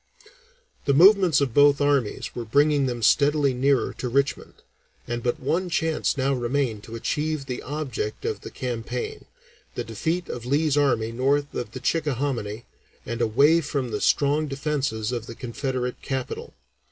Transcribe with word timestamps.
The 0.85 0.95
movements 0.95 1.41
of 1.41 1.53
both 1.53 1.79
armies 1.79 2.33
were 2.33 2.43
bringing 2.43 2.87
them 2.87 3.03
steadily 3.03 3.53
nearer 3.53 3.93
to 3.99 4.09
Richmond, 4.09 4.55
and 5.07 5.21
but 5.21 5.39
one 5.39 5.69
chance 5.69 6.17
now 6.17 6.33
remained 6.33 6.81
to 6.85 6.95
achieve 6.95 7.45
the 7.45 7.61
object 7.61 8.25
of 8.25 8.41
the 8.41 8.49
campaign, 8.49 9.25
the 9.75 9.83
defeat 9.83 10.27
of 10.27 10.43
Lee's 10.43 10.75
army 10.75 11.11
north 11.11 11.53
of 11.53 11.73
the 11.73 11.79
Chickahominy 11.79 12.65
and 13.05 13.21
away 13.21 13.61
from 13.61 13.91
the 13.91 14.01
strong 14.01 14.47
defences 14.47 15.11
of 15.11 15.27
the 15.27 15.35
Confederate 15.35 16.01
capital. 16.01 16.55